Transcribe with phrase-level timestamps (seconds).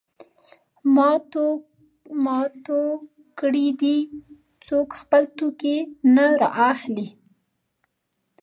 [2.23, 2.77] ما تو
[3.39, 3.97] کړی دی؛
[4.65, 5.77] څوک خپل توکی
[6.15, 7.07] نه رااخلي.